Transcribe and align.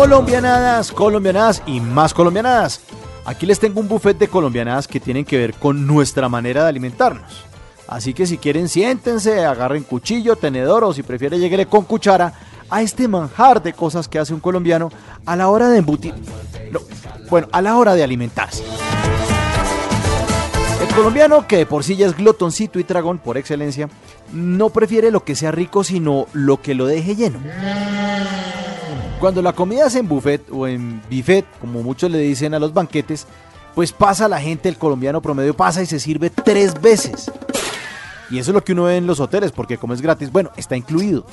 Colombianadas, 0.00 0.92
colombianadas 0.92 1.62
y 1.66 1.78
más 1.78 2.14
colombianadas. 2.14 2.80
Aquí 3.26 3.44
les 3.44 3.60
tengo 3.60 3.80
un 3.80 3.86
buffet 3.86 4.16
de 4.16 4.28
colombianadas 4.28 4.88
que 4.88 4.98
tienen 4.98 5.26
que 5.26 5.36
ver 5.36 5.52
con 5.52 5.86
nuestra 5.86 6.26
manera 6.30 6.62
de 6.62 6.70
alimentarnos. 6.70 7.44
Así 7.86 8.14
que 8.14 8.24
si 8.26 8.38
quieren 8.38 8.70
siéntense, 8.70 9.44
agarren 9.44 9.82
cuchillo, 9.82 10.36
tenedor 10.36 10.84
o 10.84 10.94
si 10.94 11.02
prefiere 11.02 11.38
lleguele 11.38 11.66
con 11.66 11.84
cuchara 11.84 12.32
a 12.70 12.80
este 12.80 13.08
manjar 13.08 13.62
de 13.62 13.74
cosas 13.74 14.08
que 14.08 14.18
hace 14.18 14.32
un 14.32 14.40
colombiano 14.40 14.88
a 15.26 15.36
la 15.36 15.50
hora 15.50 15.68
de 15.68 15.76
embutir. 15.76 16.14
No, 16.72 16.80
bueno, 17.28 17.48
a 17.52 17.60
la 17.60 17.76
hora 17.76 17.94
de 17.94 18.02
alimentarse. 18.02 18.64
El 20.80 20.94
colombiano, 20.94 21.46
que 21.46 21.58
de 21.58 21.66
por 21.66 21.84
sí 21.84 21.96
ya 21.96 22.06
es 22.06 22.16
glotoncito 22.16 22.78
y 22.78 22.84
tragón 22.84 23.18
por 23.18 23.36
excelencia, 23.36 23.90
no 24.32 24.70
prefiere 24.70 25.10
lo 25.10 25.24
que 25.24 25.36
sea 25.36 25.50
rico, 25.50 25.84
sino 25.84 26.26
lo 26.32 26.62
que 26.62 26.74
lo 26.74 26.86
deje 26.86 27.16
lleno. 27.16 27.38
Cuando 29.20 29.42
la 29.42 29.52
comida 29.52 29.86
es 29.86 29.94
en 29.96 30.08
buffet 30.08 30.50
o 30.50 30.66
en 30.66 31.02
buffet, 31.10 31.44
como 31.60 31.82
muchos 31.82 32.10
le 32.10 32.18
dicen 32.20 32.54
a 32.54 32.58
los 32.58 32.72
banquetes, 32.72 33.26
pues 33.74 33.92
pasa 33.92 34.28
la 34.28 34.40
gente, 34.40 34.70
el 34.70 34.78
colombiano 34.78 35.20
promedio 35.20 35.54
pasa 35.54 35.82
y 35.82 35.86
se 35.86 36.00
sirve 36.00 36.30
tres 36.30 36.80
veces. 36.80 37.30
Y 38.30 38.38
eso 38.38 38.50
es 38.50 38.54
lo 38.54 38.64
que 38.64 38.72
uno 38.72 38.84
ve 38.84 38.96
en 38.96 39.06
los 39.06 39.20
hoteles, 39.20 39.52
porque 39.52 39.76
como 39.76 39.92
es 39.92 40.00
gratis, 40.00 40.32
bueno, 40.32 40.50
está 40.56 40.74
incluido. 40.74 41.26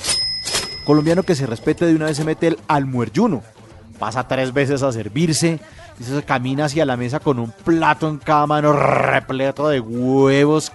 Colombiano 0.85 1.23
que 1.23 1.33
se 1.33 1.45
respete 1.45 1.85
de 1.85 1.95
una 1.95 2.07
vez 2.07 2.17
se 2.17 2.25
mete 2.25 2.47
el 2.47 2.59
almuerjuno. 2.67 3.41
Pasa 3.97 4.27
tres 4.27 4.51
veces 4.51 4.83
a 4.83 4.91
servirse, 4.91 5.61
y 5.97 6.03
se 6.03 6.23
camina 6.23 6.65
hacia 6.65 6.85
la 6.85 6.97
mesa 6.97 7.21
con 7.21 7.39
un 7.39 7.51
plato 7.51 8.09
en 8.09 8.17
cada 8.17 8.45
mano 8.47 8.73
repleto 8.73 9.69
de 9.69 9.79
huevos 9.79 10.69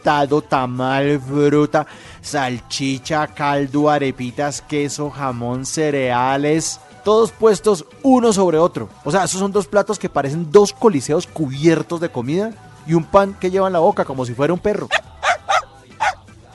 calentado, 0.00 0.42
tamal, 0.42 1.20
fruta, 1.20 1.86
salchicha, 2.20 3.26
caldo, 3.28 3.90
arepitas, 3.90 4.62
queso, 4.62 5.10
jamón, 5.10 5.66
cereales, 5.66 6.80
todos 7.04 7.32
puestos 7.32 7.84
uno 8.02 8.32
sobre 8.32 8.58
otro. 8.58 8.88
O 9.04 9.10
sea, 9.10 9.24
esos 9.24 9.40
son 9.40 9.52
dos 9.52 9.66
platos 9.66 9.98
que 9.98 10.08
parecen 10.08 10.50
dos 10.50 10.72
coliseos 10.72 11.26
cubiertos 11.26 12.00
de 12.00 12.10
comida 12.10 12.52
y 12.86 12.94
un 12.94 13.04
pan 13.04 13.36
que 13.38 13.50
lleva 13.50 13.66
en 13.66 13.72
la 13.72 13.78
boca 13.78 14.04
como 14.04 14.24
si 14.24 14.34
fuera 14.34 14.52
un 14.52 14.58
perro. 14.58 14.88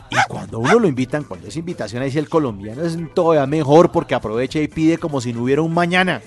Y 0.10 0.18
cuando 0.30 0.60
uno 0.60 0.80
lo 0.80 0.88
invitan, 0.88 1.24
cuando 1.24 1.48
es 1.48 1.58
invitación 1.58 2.02
ahí 2.02 2.12
sí 2.12 2.20
el 2.20 2.30
colombiano 2.30 2.84
es 2.84 2.98
todavía 3.14 3.46
mejor 3.46 3.92
porque 3.92 4.16
aprovecha 4.16 4.60
y 4.60 4.68
pide 4.68 4.98
como 4.98 5.20
si 5.20 5.34
no 5.34 5.44
hubiera 5.44 5.62
un 5.62 5.74
mañana. 5.74 6.22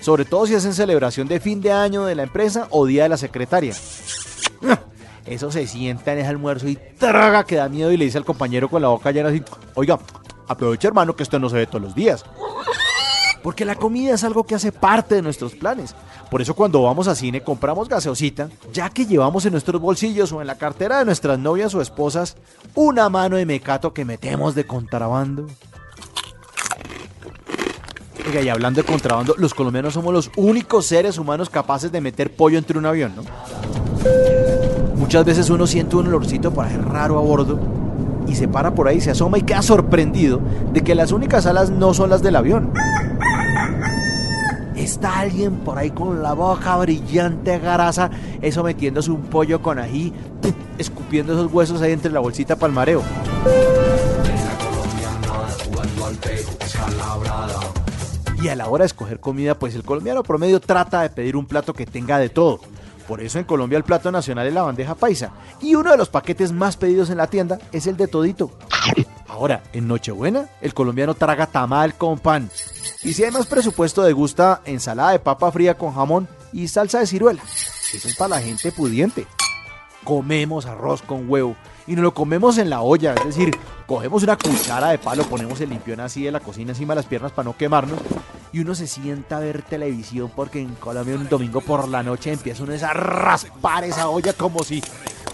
Sobre 0.00 0.24
todo 0.24 0.46
si 0.46 0.54
hacen 0.54 0.74
celebración 0.74 1.28
de 1.28 1.38
fin 1.38 1.60
de 1.60 1.72
año 1.72 2.04
de 2.04 2.14
la 2.14 2.24
empresa 2.24 2.66
o 2.70 2.86
día 2.86 3.04
de 3.04 3.08
la 3.08 3.16
secretaria. 3.16 3.74
Eso 5.26 5.52
se 5.52 5.66
sienta 5.66 6.12
en 6.12 6.20
ese 6.20 6.28
almuerzo 6.28 6.68
y 6.68 6.76
traga 6.98 7.44
que 7.44 7.56
da 7.56 7.68
miedo 7.68 7.92
y 7.92 7.96
le 7.96 8.04
dice 8.04 8.18
al 8.18 8.24
compañero 8.24 8.68
con 8.68 8.82
la 8.82 8.88
boca 8.88 9.12
llena 9.12 9.28
así, 9.28 9.42
oiga, 9.74 9.98
aprovecha 10.48 10.88
hermano 10.88 11.14
que 11.14 11.22
esto 11.22 11.38
no 11.38 11.48
se 11.48 11.56
ve 11.56 11.66
todos 11.66 11.82
los 11.82 11.94
días. 11.94 12.24
Porque 13.42 13.64
la 13.64 13.74
comida 13.74 14.14
es 14.14 14.24
algo 14.24 14.44
que 14.44 14.54
hace 14.54 14.70
parte 14.70 15.16
de 15.16 15.22
nuestros 15.22 15.54
planes. 15.54 15.94
Por 16.30 16.40
eso 16.40 16.54
cuando 16.54 16.82
vamos 16.82 17.08
a 17.08 17.14
cine 17.14 17.42
compramos 17.42 17.88
gaseosita, 17.88 18.48
ya 18.72 18.88
que 18.88 19.04
llevamos 19.04 19.44
en 19.44 19.52
nuestros 19.52 19.80
bolsillos 19.80 20.32
o 20.32 20.40
en 20.40 20.46
la 20.46 20.56
cartera 20.56 20.98
de 20.98 21.04
nuestras 21.04 21.38
novias 21.38 21.74
o 21.74 21.82
esposas 21.82 22.36
una 22.74 23.08
mano 23.08 23.36
de 23.36 23.44
mecato 23.44 23.92
que 23.92 24.04
metemos 24.04 24.54
de 24.54 24.64
contrabando. 24.64 25.46
Oiga, 28.26 28.40
y 28.40 28.48
hablando 28.48 28.80
de 28.80 28.86
contrabando, 28.86 29.34
los 29.36 29.52
colombianos 29.52 29.94
somos 29.94 30.14
los 30.14 30.30
únicos 30.36 30.86
seres 30.86 31.18
humanos 31.18 31.50
capaces 31.50 31.90
de 31.90 32.00
meter 32.00 32.34
pollo 32.34 32.56
entre 32.56 32.78
un 32.78 32.86
avión, 32.86 33.14
¿no? 33.16 33.24
Muchas 35.12 35.26
veces 35.26 35.50
uno 35.50 35.66
siente 35.66 35.94
un 35.96 36.06
olorcito 36.06 36.54
para 36.54 36.74
raro 36.74 37.18
a 37.18 37.20
bordo 37.20 37.58
y 38.26 38.34
se 38.34 38.48
para 38.48 38.74
por 38.74 38.88
ahí, 38.88 38.98
se 38.98 39.10
asoma 39.10 39.36
y 39.36 39.42
queda 39.42 39.60
sorprendido 39.60 40.40
de 40.72 40.80
que 40.80 40.94
las 40.94 41.12
únicas 41.12 41.44
alas 41.44 41.68
no 41.68 41.92
son 41.92 42.08
las 42.08 42.22
del 42.22 42.34
avión. 42.34 42.72
Está 44.74 45.18
alguien 45.18 45.56
por 45.56 45.76
ahí 45.76 45.90
con 45.90 46.22
la 46.22 46.32
boca 46.32 46.78
brillante, 46.78 47.58
grasa, 47.58 48.10
eso 48.40 48.64
metiéndose 48.64 49.10
un 49.10 49.20
pollo 49.20 49.60
con 49.60 49.78
ají, 49.78 50.14
escupiendo 50.78 51.34
esos 51.34 51.52
huesos 51.52 51.82
ahí 51.82 51.92
entre 51.92 52.10
la 52.10 52.20
bolsita 52.20 52.56
palmareo. 52.56 53.02
Y 58.42 58.48
a 58.48 58.56
la 58.56 58.66
hora 58.66 58.84
de 58.84 58.86
escoger 58.86 59.20
comida, 59.20 59.58
pues 59.58 59.74
el 59.74 59.82
colombiano 59.82 60.22
promedio 60.22 60.58
trata 60.58 61.02
de 61.02 61.10
pedir 61.10 61.36
un 61.36 61.44
plato 61.44 61.74
que 61.74 61.84
tenga 61.84 62.18
de 62.18 62.30
todo. 62.30 62.60
Por 63.12 63.20
eso 63.20 63.38
en 63.38 63.44
Colombia 63.44 63.76
el 63.76 63.84
plato 63.84 64.10
nacional 64.10 64.46
es 64.46 64.54
la 64.54 64.62
bandeja 64.62 64.94
paisa. 64.94 65.32
Y 65.60 65.74
uno 65.74 65.90
de 65.90 65.98
los 65.98 66.08
paquetes 66.08 66.50
más 66.50 66.78
pedidos 66.78 67.10
en 67.10 67.18
la 67.18 67.26
tienda 67.26 67.58
es 67.70 67.86
el 67.86 67.94
de 67.98 68.08
todito. 68.08 68.52
Ahora, 69.28 69.62
en 69.74 69.86
Nochebuena, 69.86 70.48
el 70.62 70.72
colombiano 70.72 71.12
traga 71.12 71.46
tamal 71.46 71.94
con 71.94 72.18
pan. 72.18 72.48
Y 73.02 73.12
si 73.12 73.22
hay 73.22 73.30
más 73.30 73.46
presupuesto, 73.46 74.02
degusta 74.02 74.62
ensalada 74.64 75.10
de 75.10 75.18
papa 75.18 75.52
fría 75.52 75.76
con 75.76 75.94
jamón 75.94 76.26
y 76.54 76.68
salsa 76.68 77.00
de 77.00 77.06
ciruela. 77.06 77.42
Eso 77.92 78.08
es 78.08 78.16
para 78.16 78.36
la 78.36 78.40
gente 78.40 78.72
pudiente. 78.72 79.26
Comemos 80.04 80.64
arroz 80.64 81.02
con 81.02 81.28
huevo 81.28 81.54
y 81.86 81.92
nos 81.92 82.04
lo 82.04 82.14
comemos 82.14 82.56
en 82.56 82.70
la 82.70 82.80
olla, 82.80 83.12
es 83.12 83.26
decir, 83.26 83.50
cogemos 83.86 84.22
una 84.22 84.38
cuchara 84.38 84.88
de 84.88 84.96
palo, 84.96 85.24
ponemos 85.24 85.60
el 85.60 85.68
limpión 85.68 86.00
así 86.00 86.22
de 86.22 86.32
la 86.32 86.40
cocina 86.40 86.70
encima 86.70 86.94
de 86.94 87.00
las 87.00 87.06
piernas 87.06 87.32
para 87.32 87.44
no 87.44 87.58
quemarnos 87.58 87.98
y 88.52 88.60
uno 88.60 88.74
se 88.74 88.86
sienta 88.86 89.38
a 89.38 89.40
ver 89.40 89.62
televisión 89.62 90.30
porque 90.34 90.60
en 90.60 90.74
Colombia 90.74 91.16
un 91.16 91.28
domingo 91.28 91.60
por 91.60 91.88
la 91.88 92.02
noche 92.02 92.32
empieza 92.32 92.62
uno 92.62 92.74
a 92.74 92.92
raspar 92.92 93.84
esa 93.84 94.08
olla 94.08 94.32
como 94.34 94.62
si, 94.62 94.82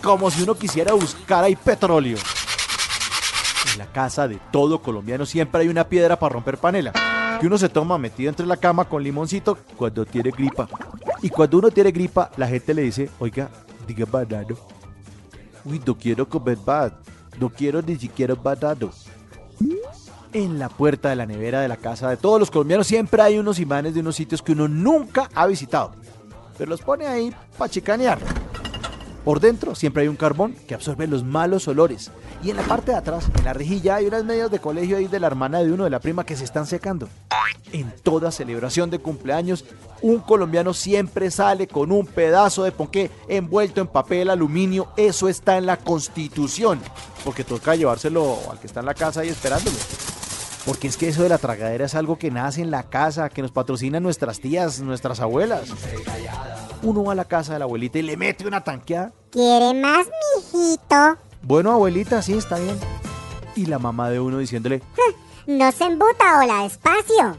como 0.02 0.30
si 0.30 0.42
uno 0.42 0.54
quisiera 0.54 0.92
buscar 0.92 1.44
ahí 1.44 1.56
petróleo. 1.56 2.18
En 3.72 3.78
la 3.78 3.86
casa 3.86 4.28
de 4.28 4.38
todo 4.52 4.80
colombiano 4.80 5.26
siempre 5.26 5.62
hay 5.62 5.68
una 5.68 5.84
piedra 5.84 6.18
para 6.18 6.34
romper 6.34 6.58
panela 6.58 6.92
que 7.40 7.46
uno 7.46 7.58
se 7.58 7.68
toma 7.68 7.98
metido 7.98 8.28
entre 8.28 8.46
la 8.46 8.56
cama 8.56 8.84
con 8.84 9.02
limoncito 9.02 9.58
cuando 9.76 10.04
tiene 10.04 10.30
gripa. 10.30 10.68
Y 11.22 11.30
cuando 11.30 11.58
uno 11.58 11.70
tiene 11.70 11.92
gripa, 11.92 12.30
la 12.36 12.48
gente 12.48 12.74
le 12.74 12.82
dice, 12.82 13.10
oiga, 13.18 13.48
diga 13.86 14.06
banano. 14.10 14.56
Uy, 15.64 15.80
no 15.84 15.96
quiero 15.96 16.28
comer 16.28 16.58
bad. 16.64 16.92
No 17.38 17.48
quiero 17.48 17.80
ni 17.82 17.96
siquiera 17.96 18.34
banano. 18.34 18.90
En 20.32 20.58
la 20.58 20.68
puerta 20.68 21.08
de 21.08 21.16
la 21.16 21.24
nevera 21.24 21.62
de 21.62 21.68
la 21.68 21.78
casa 21.78 22.10
de 22.10 22.18
todos 22.18 22.38
los 22.38 22.50
colombianos 22.50 22.86
siempre 22.86 23.22
hay 23.22 23.38
unos 23.38 23.58
imanes 23.58 23.94
de 23.94 24.00
unos 24.00 24.16
sitios 24.16 24.42
que 24.42 24.52
uno 24.52 24.68
nunca 24.68 25.30
ha 25.34 25.46
visitado. 25.46 25.92
Pero 26.58 26.68
los 26.68 26.82
pone 26.82 27.06
ahí 27.06 27.34
para 27.56 27.70
chicanear. 27.70 28.18
Por 29.24 29.40
dentro 29.40 29.74
siempre 29.74 30.02
hay 30.02 30.08
un 30.08 30.16
carbón 30.16 30.54
que 30.66 30.74
absorbe 30.74 31.06
los 31.06 31.24
malos 31.24 31.66
olores. 31.68 32.10
Y 32.42 32.50
en 32.50 32.56
la 32.56 32.62
parte 32.62 32.92
de 32.92 32.98
atrás, 32.98 33.26
en 33.36 33.44
la 33.44 33.52
rejilla, 33.52 33.96
hay 33.96 34.06
unas 34.06 34.24
medias 34.24 34.50
de 34.50 34.60
colegio 34.60 34.96
ahí 34.96 35.08
de 35.08 35.18
la 35.18 35.26
hermana 35.26 35.58
de 35.58 35.72
uno 35.72 35.84
de 35.84 35.90
la 35.90 35.98
prima 35.98 36.24
que 36.24 36.36
se 36.36 36.44
están 36.44 36.66
secando. 36.66 37.08
En 37.72 37.92
toda 38.02 38.30
celebración 38.30 38.90
de 38.90 39.00
cumpleaños, 39.00 39.64
un 40.02 40.20
colombiano 40.20 40.72
siempre 40.72 41.30
sale 41.30 41.66
con 41.66 41.90
un 41.90 42.06
pedazo 42.06 42.62
de 42.62 42.72
ponqué 42.72 43.10
envuelto 43.28 43.80
en 43.80 43.88
papel 43.88 44.30
aluminio. 44.30 44.88
Eso 44.96 45.28
está 45.28 45.58
en 45.58 45.66
la 45.66 45.78
constitución. 45.78 46.80
Porque 47.24 47.44
toca 47.44 47.74
llevárselo 47.74 48.38
al 48.50 48.60
que 48.60 48.68
está 48.68 48.80
en 48.80 48.86
la 48.86 48.94
casa 48.94 49.24
y 49.24 49.28
esperándolo. 49.28 49.76
Porque 50.68 50.86
es 50.86 50.98
que 50.98 51.08
eso 51.08 51.22
de 51.22 51.30
la 51.30 51.38
tragadera 51.38 51.86
es 51.86 51.94
algo 51.94 52.18
que 52.18 52.30
nace 52.30 52.60
en 52.60 52.70
la 52.70 52.82
casa, 52.82 53.30
que 53.30 53.40
nos 53.40 53.50
patrocinan 53.50 54.02
nuestras 54.02 54.38
tías, 54.38 54.80
nuestras 54.80 55.18
abuelas. 55.18 55.62
uno 56.82 57.04
va 57.04 57.12
a 57.12 57.14
la 57.14 57.24
casa 57.24 57.54
de 57.54 57.58
la 57.58 57.64
abuelita 57.64 57.98
y 57.98 58.02
le 58.02 58.18
mete 58.18 58.46
una 58.46 58.62
tanqueada. 58.62 59.10
¿Quiere 59.30 59.72
más, 59.72 60.06
mijito? 60.36 61.16
Bueno, 61.40 61.72
abuelita, 61.72 62.20
sí, 62.20 62.34
está 62.34 62.58
bien. 62.58 62.78
Y 63.56 63.64
la 63.64 63.78
mamá 63.78 64.10
de 64.10 64.20
uno 64.20 64.36
diciéndole, 64.36 64.82
No 65.46 65.72
se 65.72 65.84
embuta, 65.84 66.38
hola, 66.38 66.64
despacio. 66.64 67.38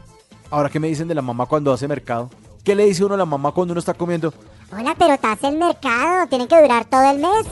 ahora 0.50 0.68
qué 0.68 0.80
me 0.80 0.88
dicen 0.88 1.06
de 1.06 1.14
la 1.14 1.22
mamá 1.22 1.46
cuando 1.46 1.72
hace 1.72 1.86
mercado. 1.86 2.30
¿Qué 2.64 2.74
le 2.74 2.84
dice 2.84 3.04
uno 3.04 3.14
a 3.14 3.18
la 3.18 3.26
mamá 3.26 3.52
cuando 3.52 3.70
uno 3.70 3.78
está 3.78 3.94
comiendo? 3.94 4.34
Hola, 4.76 4.96
pero 4.98 5.16
te 5.16 5.26
hace 5.28 5.46
el 5.46 5.56
mercado, 5.56 6.26
tiene 6.26 6.48
que 6.48 6.60
durar 6.60 6.84
todo 6.84 7.08
el 7.08 7.18
mes. 7.18 7.46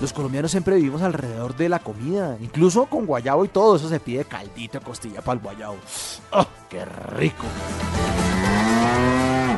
Los 0.00 0.14
colombianos 0.14 0.50
siempre 0.50 0.76
vivimos 0.76 1.02
alrededor 1.02 1.54
de 1.56 1.68
la 1.68 1.78
comida, 1.78 2.36
incluso 2.40 2.86
con 2.86 3.04
guayabo 3.04 3.44
y 3.44 3.48
todo. 3.48 3.76
Eso 3.76 3.88
se 3.88 4.00
pide 4.00 4.24
caldito, 4.24 4.80
costilla 4.80 5.20
para 5.20 5.34
el 5.38 5.42
guayabo. 5.44 5.76
¡Ah, 6.32 6.46
¡Qué 6.70 6.84
rico! 6.86 7.44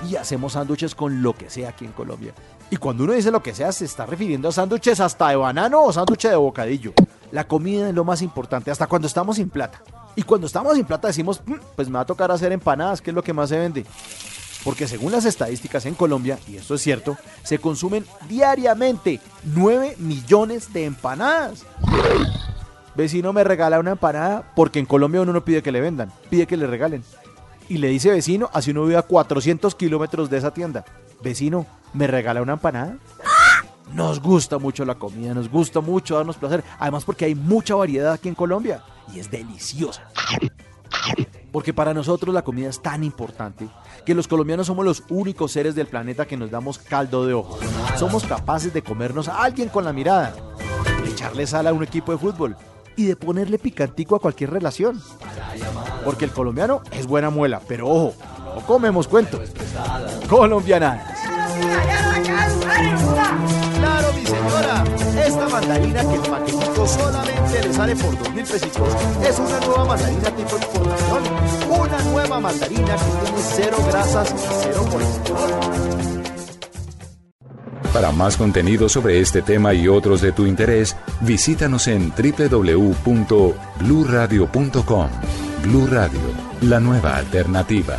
Y 0.08 0.16
hacemos 0.16 0.54
sándwiches 0.54 0.94
con 0.96 1.22
lo 1.22 1.32
que 1.34 1.48
sea 1.48 1.68
aquí 1.70 1.84
en 1.84 1.92
Colombia. 1.92 2.34
Y 2.70 2.76
cuando 2.76 3.04
uno 3.04 3.12
dice 3.12 3.30
lo 3.30 3.42
que 3.42 3.54
sea, 3.54 3.70
se 3.70 3.84
está 3.84 4.04
refiriendo 4.04 4.48
a 4.48 4.52
sándwiches 4.52 4.98
hasta 4.98 5.28
de 5.28 5.36
banano 5.36 5.84
o 5.84 5.92
sándwiches 5.92 6.32
de 6.32 6.36
bocadillo. 6.36 6.92
La 7.30 7.44
comida 7.46 7.88
es 7.88 7.94
lo 7.94 8.04
más 8.04 8.20
importante, 8.20 8.70
hasta 8.70 8.86
cuando 8.88 9.06
estamos 9.06 9.36
sin 9.36 9.48
plata. 9.48 9.80
Y 10.16 10.22
cuando 10.22 10.46
estamos 10.46 10.74
sin 10.74 10.84
plata 10.84 11.08
decimos, 11.08 11.40
"Mm, 11.46 11.54
pues 11.76 11.88
me 11.88 11.94
va 11.94 12.00
a 12.00 12.06
tocar 12.06 12.30
hacer 12.30 12.52
empanadas, 12.52 13.00
que 13.00 13.10
es 13.10 13.14
lo 13.14 13.22
que 13.22 13.32
más 13.32 13.48
se 13.48 13.58
vende. 13.58 13.86
Porque 14.64 14.86
según 14.86 15.12
las 15.12 15.24
estadísticas 15.24 15.86
en 15.86 15.94
Colombia, 15.94 16.38
y 16.48 16.56
esto 16.56 16.74
es 16.74 16.82
cierto, 16.82 17.16
se 17.42 17.58
consumen 17.58 18.04
diariamente 18.28 19.20
9 19.44 19.96
millones 19.98 20.72
de 20.72 20.84
empanadas. 20.84 21.64
Vecino 22.94 23.32
me 23.32 23.42
regala 23.42 23.80
una 23.80 23.92
empanada 23.92 24.52
porque 24.54 24.78
en 24.78 24.86
Colombia 24.86 25.22
uno 25.22 25.32
no 25.32 25.44
pide 25.44 25.62
que 25.62 25.72
le 25.72 25.80
vendan, 25.80 26.12
pide 26.30 26.46
que 26.46 26.56
le 26.56 26.66
regalen. 26.66 27.02
Y 27.68 27.78
le 27.78 27.88
dice 27.88 28.10
vecino, 28.10 28.50
así 28.52 28.70
uno 28.70 28.84
vive 28.84 28.98
a 28.98 29.02
400 29.02 29.74
kilómetros 29.74 30.28
de 30.28 30.38
esa 30.38 30.52
tienda. 30.52 30.84
Vecino, 31.22 31.66
¿me 31.94 32.06
regala 32.06 32.42
una 32.42 32.54
empanada? 32.54 32.98
Nos 33.94 34.20
gusta 34.20 34.58
mucho 34.58 34.84
la 34.84 34.94
comida, 34.94 35.34
nos 35.34 35.50
gusta 35.50 35.80
mucho 35.80 36.16
darnos 36.16 36.36
placer. 36.36 36.62
Además 36.78 37.04
porque 37.04 37.24
hay 37.24 37.34
mucha 37.34 37.74
variedad 37.74 38.12
aquí 38.12 38.28
en 38.28 38.34
Colombia 38.34 38.82
y 39.14 39.20
es 39.20 39.30
deliciosa. 39.30 40.02
Porque 41.52 41.75
para 41.75 41.93
nosotros 41.93 42.34
la 42.34 42.43
comida 42.43 42.70
es 42.70 42.81
tan 42.81 43.04
importante 43.04 43.69
que 44.06 44.14
los 44.14 44.26
colombianos 44.26 44.66
somos 44.66 44.84
los 44.84 45.04
únicos 45.10 45.52
seres 45.52 45.75
del 45.75 45.87
planeta 45.87 46.26
que 46.26 46.37
nos 46.37 46.50
damos 46.50 46.78
caldo 46.78 47.26
de 47.26 47.34
ojo. 47.34 47.58
Somos 47.96 48.25
capaces 48.25 48.72
de 48.72 48.82
comernos 48.82 49.28
a 49.28 49.43
alguien 49.43 49.69
con 49.69 49.84
la 49.84 49.93
mirada, 49.93 50.34
de 51.04 51.10
echarle 51.10 51.46
sal 51.46 51.66
a 51.66 51.72
un 51.72 51.82
equipo 51.82 52.10
de 52.12 52.19
fútbol 52.19 52.56
y 52.96 53.04
de 53.04 53.16
ponerle 53.16 53.58
picantico 53.58 54.16
a 54.16 54.20
cualquier 54.20 54.50
relación. 54.50 55.00
Porque 56.04 56.25
el 56.25 56.32
colombiano 56.32 56.82
es 56.93 57.06
buena 57.06 57.28
muela, 57.31 57.60
pero 57.69 57.87
ojo, 57.87 58.14
no 58.55 58.66
comemos 58.66 59.06
cuentos. 59.06 59.50
Colombianadas. 60.28 61.12
Mandarina 65.72 66.02
que 66.02 66.14
el 66.14 66.22
paquetico 66.22 66.86
solamente 66.86 67.62
le 67.62 67.72
sale 67.72 67.96
por 67.96 68.19
dos 68.19 68.30
mil 68.34 68.44
pesitos 68.44 68.94
es 69.26 69.38
una 69.38 69.58
nueva 69.60 69.86
mandarina 69.86 70.36
tipo 70.36 70.56
exportación. 70.56 71.22
Una 71.80 72.02
nueva 72.02 72.38
mandarina 72.40 72.94
que 72.96 73.04
tiene 73.24 73.38
cero 73.54 73.78
grasas 73.88 74.30
y 74.30 74.34
cero 74.62 74.86
colesterol. 74.90 75.50
Para 77.92 78.12
más 78.12 78.36
contenido 78.36 78.88
sobre 78.88 79.20
este 79.20 79.42
tema 79.42 79.74
y 79.74 79.88
otros 79.88 80.22
de 80.22 80.32
tu 80.32 80.46
interés, 80.46 80.96
visítanos 81.20 81.86
en 81.88 82.10
www.bluradio.com. 82.10 85.08
Blu 85.62 85.86
Radio, 85.86 86.20
la 86.62 86.80
nueva 86.80 87.16
alternativa. 87.16 87.98